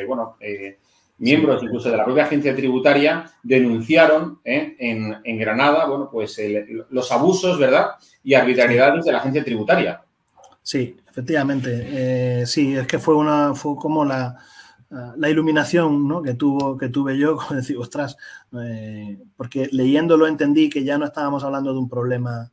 [0.07, 0.37] bueno,
[1.18, 4.77] miembros incluso de la propia agencia tributaria denunciaron ¿eh?
[4.79, 6.40] en, Granada, bueno, pues
[6.90, 7.92] los abusos, ¿verdad?
[8.25, 10.03] Y arbitrariedades de la agencia tributaria.
[10.62, 11.87] Sí, efectivamente.
[11.90, 14.37] Eh, sí, es que fue una, fue como la,
[14.90, 16.22] la iluminación ¿no?
[16.22, 18.16] que, tuvo, que tuve yo, como decir, ostras,
[18.61, 22.50] eh, porque leyéndolo entendí que ya no estábamos hablando de un problema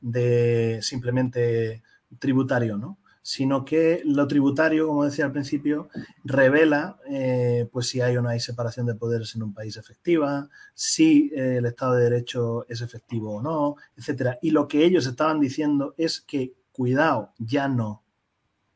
[0.00, 1.82] de simplemente
[2.18, 2.98] tributario, ¿no?
[3.22, 5.88] sino que lo tributario, como decía al principio,
[6.24, 10.48] revela eh, pues si hay o no hay separación de poderes en un país efectiva,
[10.74, 14.38] si eh, el Estado de Derecho es efectivo o no, etcétera.
[14.40, 18.02] Y lo que ellos estaban diciendo es que, cuidado, ya no.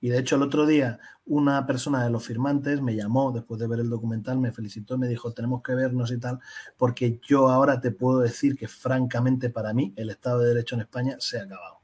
[0.04, 3.66] Y de hecho el otro día una persona de los firmantes me llamó después de
[3.66, 6.40] ver el documental, me felicitó, me dijo, tenemos que vernos y tal,
[6.76, 10.82] porque yo ahora te puedo decir que francamente para mí el Estado de Derecho en
[10.82, 11.80] España se ha acabado.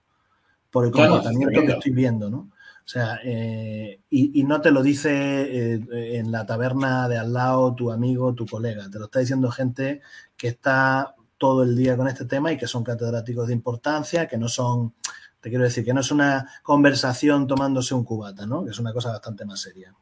[0.70, 2.38] Por el comportamiento que estoy viendo, ¿no?
[2.40, 7.74] O sea, eh, y, no te lo dice eh, en la taberna de al lado
[7.74, 10.02] tu amigo, tu colega, te lo está diciendo gente
[10.36, 14.36] que está todo el día con este tema y que son catedráticos de importancia, que
[14.36, 14.92] no son
[15.40, 18.64] te quiero decir que no es una conversación tomándose un cubata, ¿no?
[18.64, 19.94] Que es una cosa bastante más seria.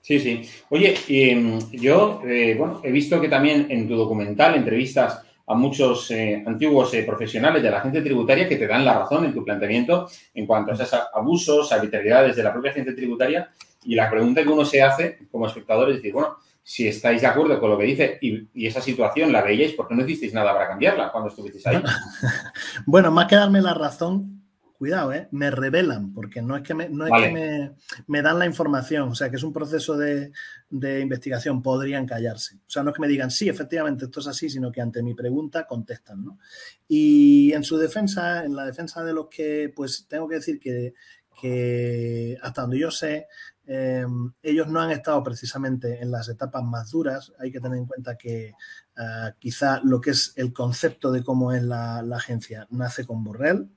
[0.00, 0.42] Sí, sí.
[0.70, 6.10] Oye, em, yo, eh, bueno, he visto que también en tu documental entrevistas a muchos
[6.10, 9.44] eh, antiguos eh, profesionales de la agencia tributaria que te dan la razón en tu
[9.44, 13.50] planteamiento en cuanto a esos abusos, arbitrariedades de la propia agencia tributaria.
[13.84, 17.26] Y la pregunta que uno se hace como espectador es decir, bueno, si estáis de
[17.26, 20.34] acuerdo con lo que dice y, y, esa situación la veíais, ¿por qué no hicisteis
[20.34, 21.82] nada para cambiarla cuando estuvisteis ahí?
[22.86, 24.37] bueno, más que darme la razón,
[24.78, 25.28] cuidado, ¿eh?
[25.32, 27.72] me revelan, porque no es que, me, no es que
[28.06, 30.30] me, dan la información, o sea, que es un proceso de,
[30.70, 32.56] investigación, podrían callarse.
[32.66, 35.02] O sea, no es que me digan, sí, efectivamente, esto es así, sino que ante
[35.02, 36.38] mi pregunta contestan, ¿no?
[36.86, 40.94] Y en su defensa, en la defensa de los que, pues tengo que decir que,
[41.40, 43.26] que hasta donde yo sé,
[43.66, 47.32] em, ellos no han estado precisamente en las etapas más duras.
[47.40, 48.54] Hay que tener en cuenta que
[48.96, 53.24] ah, quizá lo que es el concepto de cómo es la, la agencia nace con
[53.24, 53.68] Borrell,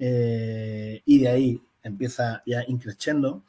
[0.00, 3.44] eh, y de ahí empieza ya increciendo.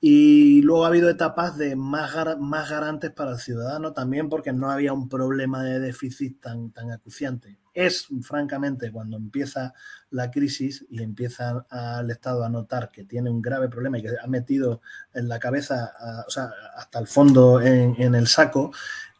[0.00, 4.70] Y luego ha habido etapas de más, más garantes para el ciudadano también porque no
[4.70, 7.58] había un problema de déficit tan, tan acuciante.
[7.74, 9.74] Es, francamente, cuando empieza
[10.10, 14.10] la crisis y empieza al Estado a notar que tiene un grave problema y que
[14.22, 14.80] ha metido
[15.14, 15.92] en la cabeza,
[16.26, 18.72] o sea, hasta el fondo en, en el saco,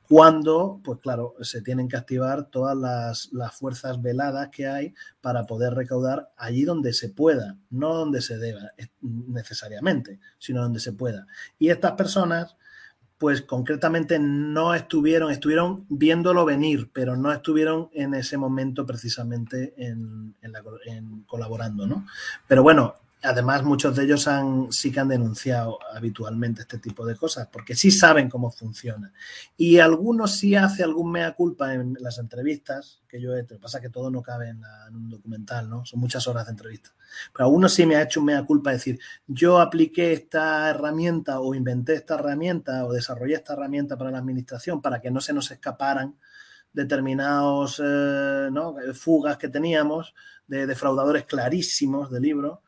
[0.08, 2.76] cuando, pues claro, se tienen que activar todas
[3.30, 8.38] las, fuerzas veladas que hay para poder recaudar allí donde se pueda, no donde se
[8.38, 11.26] deba necesariamente, sino donde se pueda.
[11.58, 12.56] Y estas personas,
[13.18, 20.34] pues concretamente no estuvieron, estuvieron viéndolo venir, pero no estuvieron en ese momento precisamente en,
[20.40, 22.06] en colaborando, ¿no?
[22.46, 27.16] Pero bueno, Además, muchos de ellos han, sí que han denunciado habitualmente este tipo de
[27.16, 29.12] cosas, porque sí saben cómo funciona.
[29.56, 33.58] Y algunos sí hace algún mea culpa en las entrevistas, que yo he hecho.
[33.58, 34.62] Pasa que todo no cabe en,
[34.94, 35.84] un documental, ¿no?
[35.84, 36.90] Son muchas horas de entrevista.
[37.32, 41.54] Pero algunos sí me ha hecho un mea culpa decir, yo apliqué esta herramienta o
[41.56, 45.50] inventé esta herramienta o desarrollé esta herramienta para la administración para que no se nos
[45.50, 46.16] escaparan
[46.72, 48.50] determinados eh,
[48.94, 50.14] fugas que teníamos
[50.46, 52.62] de defraudadores clarísimos de libro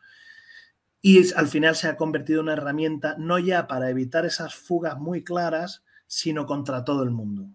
[1.03, 4.99] y al final se ha convertido en una herramienta no ya para evitar esas fugas
[4.99, 7.49] muy claras, sino contra todo el mundo.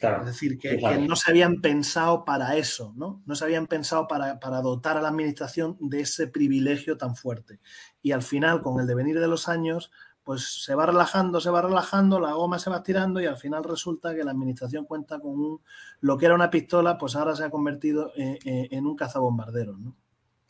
[0.00, 3.22] es decir, que, no se habían pensado para eso, ¿no?
[3.26, 7.60] No se habían pensado para, para, dotar a la administración de ese privilegio tan fuerte.
[8.02, 9.90] Y al final, con el devenir de los años,
[10.22, 13.62] pues se va relajando, se va relajando, la goma se va estirando y al final
[13.62, 15.60] resulta que la administración cuenta con un,
[16.00, 19.94] lo que era una pistola, pues ahora se ha convertido en, en un cazabombardero, ¿no?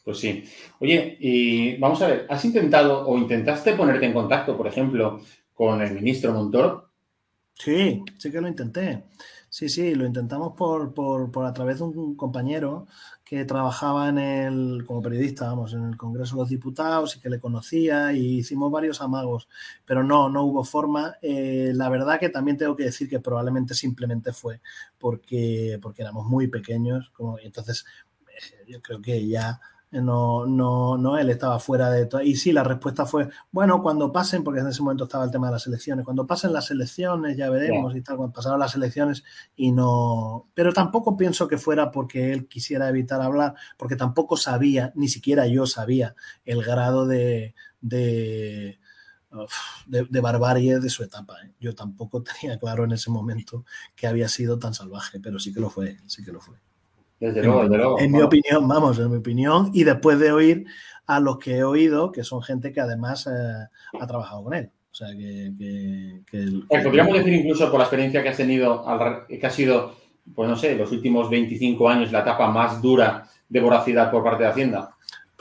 [0.04, 0.44] Pues sí.
[0.80, 5.20] Oye, y vamos a ver, ¿has intentado o intentaste ponerte en contacto, por ejemplo,
[5.54, 6.90] con el ministro Montoro?
[7.54, 9.04] Sí, sí que lo intenté.
[9.48, 12.86] Sí, sí, lo intentamos por, por, por, a través de un compañero
[13.24, 17.30] que trabajaba en el, como periodista, vamos, en el Congreso de los Diputados y que
[17.30, 19.48] le conocía y hicimos varios amagos,
[19.86, 21.14] pero no, no hubo forma.
[21.22, 24.60] Eh, la verdad que también tengo que decir que probablemente simplemente fue
[24.98, 27.86] porque, porque éramos muy pequeños, como, y entonces
[28.26, 29.60] eh, yo creo que ya
[30.02, 32.20] no, no, no, él estaba fuera de todo.
[32.20, 35.46] Y sí, la respuesta fue, bueno, cuando pasen, porque en ese momento estaba el tema
[35.46, 39.24] de las elecciones, cuando pasen las elecciones ya veremos y tal, cuando pasaron las elecciones
[39.56, 40.48] y no...
[40.54, 45.46] Pero tampoco pienso que fuera porque él quisiera evitar hablar, porque tampoco sabía, ni siquiera
[45.46, 48.78] yo sabía el grado de, de,
[49.86, 51.36] de, barbarie de su etapa.
[51.44, 51.52] ¿eh?
[51.60, 55.60] Yo tampoco tenía claro en ese momento que había sido tan salvaje, pero sí que
[55.60, 56.56] lo fue, sí que lo fue.
[57.20, 58.00] Desde luego, desde luego.
[58.00, 60.64] En mi opinión, vamos, en mi opinión, y después de oír
[61.06, 63.66] a los que he oído, que son gente que además eh,
[64.00, 64.70] ha trabajado con él.
[64.90, 65.52] O sea, que...
[65.58, 68.84] que, que eh, podríamos decir incluso por la experiencia que has tenido,
[69.28, 69.94] que ha sido,
[70.34, 74.44] pues no sé, los últimos 25 años la etapa más dura de voracidad por parte
[74.44, 74.93] de Hacienda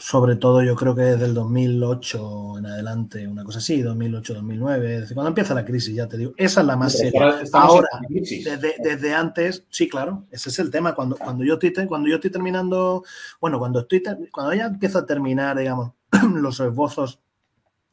[0.04, 5.00] sobre todo yo creo que desde el 2008 en adelante, una cosa así, 2008, 2009,
[5.00, 7.40] desde cuando empieza la crisis, ya te digo, esa es la más seria.
[7.54, 10.94] Ahora, desde, desde, antes, sí, claro, ese es el tema.
[10.94, 13.06] Cuando, cuando, yo, estoy, cuando yo estoy terminando,
[13.40, 15.94] bueno, cuando estoy, cuando ya empiezo a terminar, digamos,
[16.36, 17.22] los esbozos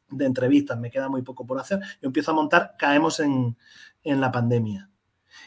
[0.09, 3.55] de entrevistas, me queda muy poco por hacer, yo empiezo a montar, caemos en,
[4.03, 4.89] en la pandemia.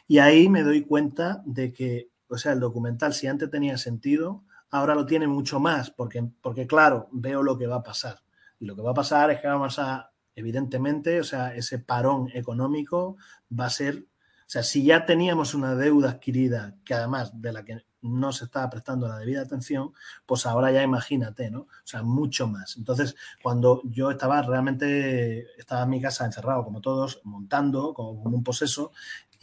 [0.09, 4.45] Y ahí me doy cuenta de que, o sea, el documental, si antes tenía sentido,
[4.75, 8.19] ahora lo tiene mucho más, porque, porque claro, veo lo que va a pasar.
[8.59, 12.29] Y lo que va a pasar es que vamos a, evidentemente, o sea, ese parón
[12.35, 13.17] económico
[13.57, 17.65] va a ser, o sea, si ya teníamos una deuda adquirida, que además de la
[17.65, 19.93] que no se estaba prestando la debida atención,
[20.27, 21.61] pues ahora ya imagínate, ¿no?
[21.61, 22.77] O sea, mucho más.
[22.77, 23.15] Entonces,
[23.45, 28.91] cuando yo estaba realmente, estaba en mi casa encerrado, como todos, montando, como, un poseso,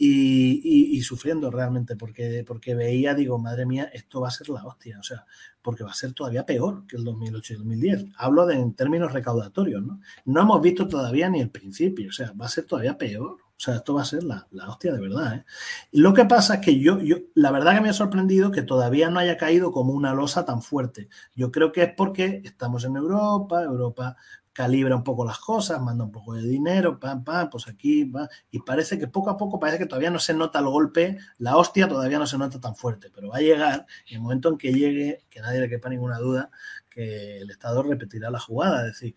[0.04, 4.98] y, sufriendo realmente, porque, porque veía, digo, madre mía, esto va a ser la hostia,
[4.98, 5.26] o sea,
[5.60, 8.06] porque va a ser todavía peor que el 2008 y 2010.
[8.16, 10.00] Hablo de, en términos recaudatorios, ¿no?
[10.24, 13.36] No hemos visto todavía ni el principio, o sea, va a ser todavía peor.
[13.62, 15.36] O sea, esto va a ser la, hostia de verdad.
[15.36, 15.44] ¿eh?
[15.92, 19.08] Lo que pasa es que yo, yo, la verdad que me ha sorprendido que todavía
[19.08, 21.08] no haya caído como una losa tan fuerte.
[21.36, 24.16] Yo creo que es porque estamos en Europa, Europa
[24.52, 28.28] calibra un poco las cosas, manda un poco de dinero, pam, pam, pues aquí va.
[28.50, 31.56] Y parece que poco a poco, parece que todavía no se nota el golpe, la
[31.56, 34.58] hostia todavía no se nota tan fuerte, pero va a llegar, y el momento en
[34.58, 36.50] que llegue, que nadie le quepa ninguna duda,
[36.90, 39.14] que el Estado repetirá la jugada, es decir,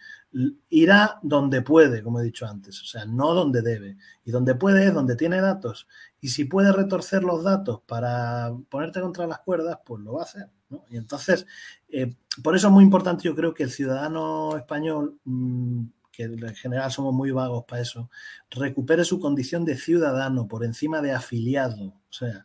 [0.69, 3.97] irá donde puede, como he dicho antes, o sea, no donde debe.
[4.23, 5.87] Y donde puede es donde tiene datos.
[6.25, 10.23] Y si puede retorcer los datos para ponerte contra las cuerdas, pues lo va a
[10.23, 10.49] hacer.
[10.89, 11.45] Y entonces,
[11.87, 16.55] eh, por eso es muy importante, yo creo que el ciudadano español, mm, que en
[16.55, 18.09] general somos muy vagos para eso,
[18.49, 21.89] recupere su condición de ciudadano por encima de afiliado.
[22.09, 22.41] O sea,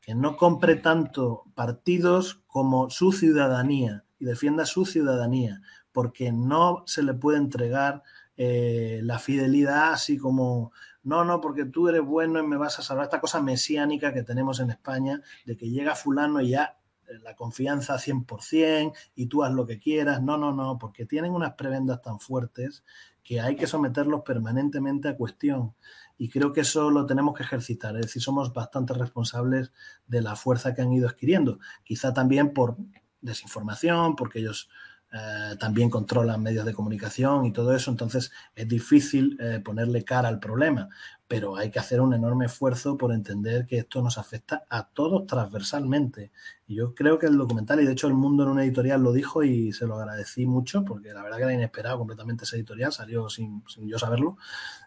[0.00, 5.60] que no compre tanto partidos como su ciudadanía y defienda su ciudadanía,
[5.90, 8.04] porque no se le puede entregar
[8.36, 10.70] eh, la fidelidad así como,
[11.04, 14.22] no, no, porque tú eres bueno y me vas a salvar esta cosa mesiánica que
[14.22, 19.44] tenemos en España, de que llega fulano y ya eh, la confianza 100% y tú
[19.44, 20.22] haz lo que quieras.
[20.22, 22.84] No, no, no, porque tienen unas prebendas tan fuertes
[23.22, 25.74] que hay que someterlos permanentemente a cuestión.
[26.16, 29.72] Y creo que eso lo tenemos que ejercitar, es decir, somos bastante responsables
[30.06, 31.58] de la fuerza que han ido adquiriendo.
[31.82, 32.76] Quizá también por
[33.20, 34.68] desinformación, porque ellos
[35.16, 40.26] eh, también controlan medios de comunicación y todo eso, entonces es difícil eh, ponerle cara
[40.26, 40.88] al problema,
[41.28, 45.24] pero hay que hacer un enorme esfuerzo por entender que esto nos afecta a todos
[45.28, 46.32] transversalmente.
[46.66, 49.12] Y yo creo que el documental, y de hecho el mundo en una editorial lo
[49.12, 52.92] dijo y se lo agradecí mucho, porque la verdad que era inesperado completamente esa editorial,
[52.92, 54.36] salió sin, sin yo saberlo,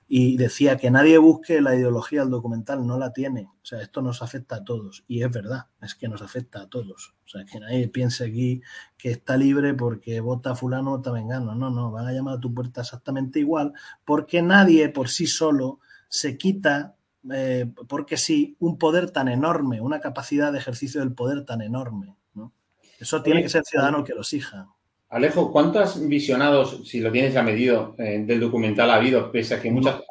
[0.09, 3.49] y decía que nadie busque la ideología del documental, no la tiene.
[3.61, 5.03] O sea, esto nos afecta a todos.
[5.07, 7.15] Y es verdad, es que nos afecta a todos.
[7.25, 8.61] O sea, que nadie piense aquí
[8.97, 11.55] que está libre porque vota fulano, vota vengano.
[11.55, 13.73] No, no, van a llamar a tu puerta exactamente igual,
[14.05, 16.95] porque nadie por sí solo se quita,
[17.29, 22.15] eh, porque sí, un poder tan enorme, una capacidad de ejercicio del poder tan enorme.
[22.33, 22.53] ¿no?
[22.97, 24.69] Eso tiene que ser ciudadano que lo exija.
[25.09, 29.31] Alejo, ¿cuántos visionados, si lo tienes ya medido, eh, del documental ha habido?
[29.31, 30.01] Pese a que muchas.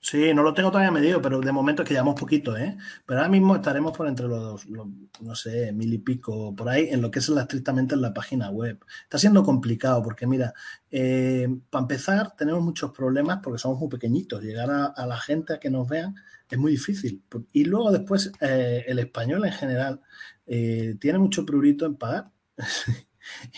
[0.00, 2.76] Sí, no lo tengo todavía medido, pero de momento es que llevamos poquito, ¿eh?
[3.06, 7.00] Pero ahora mismo estaremos por entre los, no sé, mil y pico por ahí, en
[7.02, 8.78] lo que es la, estrictamente en la página web.
[9.02, 10.52] Está siendo complicado porque, mira,
[10.90, 14.42] eh, para empezar, tenemos muchos problemas porque somos muy pequeñitos.
[14.42, 16.14] Llegar a, la gente a que nos vean
[16.50, 17.22] es muy difícil.
[17.52, 20.00] Y luego, después, eh, el español en general
[20.46, 22.30] tiene mucho prurito en pagar.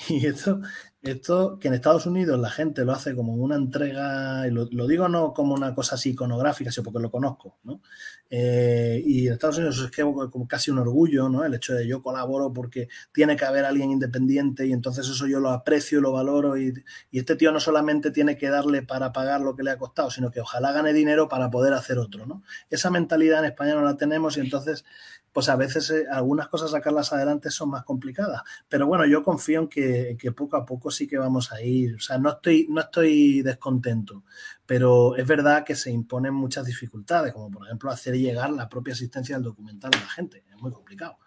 [0.08, 0.60] Y esto,
[1.02, 5.08] esto que en Estados Unidos la gente lo hace como una entrega, y lo, digo
[5.08, 7.80] no como una cosa así iconográfica, sino porque lo conozco, ¿no?
[8.28, 11.44] Eh, y en Estados Unidos es que como casi un orgullo, ¿no?
[11.44, 15.40] El hecho de yo colaboro porque tiene que haber alguien independiente y entonces eso yo
[15.40, 16.74] lo aprecio, lo valoro y,
[17.10, 20.10] y este tío no solamente tiene que darle para pagar lo que le ha costado,
[20.10, 22.42] sino que ojalá gane dinero para poder hacer otro, ¿no?
[22.68, 24.84] Esa mentalidad en España no la tenemos y entonces
[25.32, 28.42] pues a veces eh, algunas cosas sacarlas adelante son más complicadas.
[28.68, 31.96] Pero bueno, yo confío en que, poco a poco sí que vamos a ir.
[31.96, 34.24] O sea, no estoy, no estoy descontento,
[34.66, 38.94] pero es verdad que se imponen muchas dificultades, como por ejemplo hacer llegar la propia
[38.94, 40.44] asistencia del documental a la gente.
[40.50, 41.18] Es muy complicado.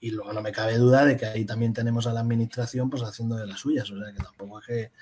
[0.00, 3.02] Y, luego no me cabe duda de que ahí también tenemos a la administración pues
[3.02, 3.90] haciendo de las suyas.
[3.90, 4.92] O sea que tampoco es que.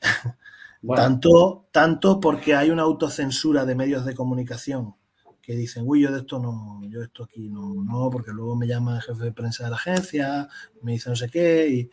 [0.96, 4.94] tanto, tanto porque hay una autocensura de medios de comunicación
[5.42, 8.66] que dicen, uy, yo de esto no, yo esto aquí no, no, porque luego me
[8.66, 10.48] llama el jefe de prensa de la agencia,
[10.82, 11.90] me dice no sé qué, y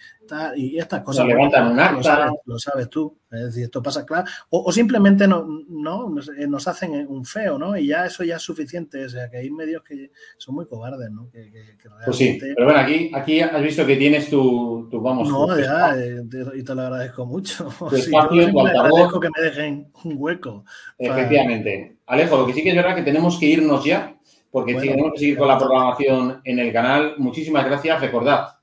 [0.56, 1.26] estas cosas.
[1.26, 1.94] Se levantan un acta.
[1.96, 3.18] Lo sabes, lo sabes, tú.
[3.30, 4.26] Es decir, esto pasa claro.
[4.50, 7.78] O, o, simplemente no, no, nos hacen un feo, ¿no?
[7.78, 9.06] Y ya eso ya es suficiente.
[9.06, 11.30] O sea, que hay medios que son muy cobardes, ¿no?
[11.30, 12.06] Que, que, que realmente...
[12.06, 15.30] Pues sí, pero bueno, aquí, aquí has visto que tienes tu, tu vamos.
[15.30, 16.24] No, tu, ya, eh,
[16.56, 17.68] y te lo agradezco mucho.
[17.90, 20.64] Tu espacio, sí, tu agradezco que me dejen un hueco.
[20.98, 21.98] Efectivamente.
[22.06, 22.18] Para...
[22.20, 24.18] Alejo, lo que sí que es verdad que tenemos que irnos ya,
[24.52, 27.16] porque bueno, tenemos que seguir con la programación en el canal.
[27.18, 28.00] Muchísimas gracias.
[28.00, 28.57] Recordad,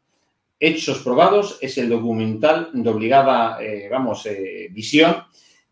[0.67, 5.15] Hechos Probados es el documental de obligada, eh, vamos, eh, visión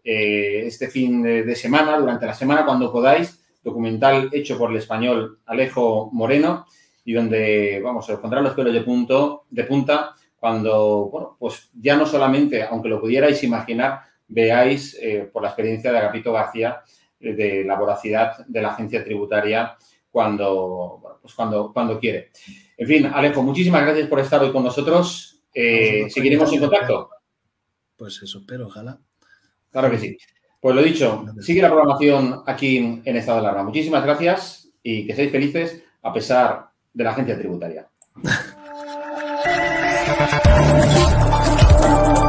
[0.04, 5.38] eh, este fin de, semana, durante la semana, cuando podáis, documental hecho por el español
[5.46, 6.66] Alejo Moreno
[7.06, 11.96] y donde, vamos, os pondrá los pelos de, punto, de punta cuando, bueno, pues ya
[11.96, 15.00] no solamente, aunque lo pudierais imaginar, veáis
[15.32, 16.82] por la experiencia de Agapito García
[17.18, 19.74] de la voracidad de la agencia tributaria
[20.10, 22.30] cuando, pues cuando, cuando quiere.
[22.82, 25.40] En fin, Alejo, muchísimas gracias por estar hoy con nosotros.
[25.54, 27.10] Eh, ¿Seguiremos en contacto?
[27.96, 28.98] Pues eso espero, ojalá.
[29.70, 30.18] Claro que sí.
[30.60, 33.62] Pues lo dicho, sigue la programación aquí en Estado de Alarma.
[33.62, 37.88] Muchísimas gracias y que seáis felices a pesar de la agencia tributaria.